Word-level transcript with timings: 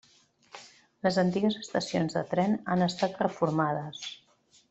Les 1.07 1.19
antigues 1.23 1.57
estacions 1.59 2.17
de 2.17 2.25
tren 2.33 2.57
han 2.75 2.87
estat 2.89 3.23
reformades. 3.27 4.03